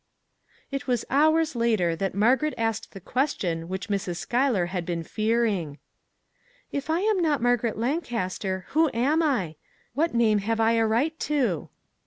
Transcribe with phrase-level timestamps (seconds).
[0.71, 4.15] It was hours later that Margaret asked the question which Mrs.
[4.17, 5.77] Schuyler had been fear ing."
[6.71, 9.57] If I am not Margaret Lancaster, who am I?
[9.93, 11.69] What name have I a right to?